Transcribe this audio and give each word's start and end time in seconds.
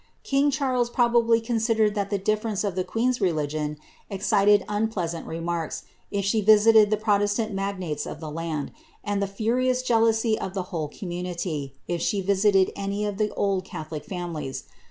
King 0.23 0.49
Charles 0.49 0.89
probably 0.89 1.39
considered 1.39 1.93
that 1.93 2.09
the 2.09 2.17
difference 2.17 2.63
of 2.63 2.73
the 2.73 2.83
queen^s 2.83 3.21
relicnon 3.21 3.77
excited 4.09 4.65
unpleasant 4.67 5.27
remarks, 5.27 5.83
if 6.09 6.25
she 6.25 6.41
visited 6.41 6.89
the 6.89 6.97
protestant 6.97 7.53
magnates 7.53 8.07
o\' 8.07 8.15
the 8.15 8.31
land, 8.31 8.71
and 9.03 9.21
the 9.21 9.27
furious 9.27 9.83
jealousy 9.83 10.39
of 10.39 10.55
the 10.55 10.63
whole 10.73 10.87
community, 10.87 11.75
if 11.87 12.01
she 12.01 12.19
visited 12.19 12.71
any 12.75 13.05
of 13.05 13.19
the 13.19 13.29
old 13.35 13.63
catholic 13.63 14.03
families. 14.03 14.63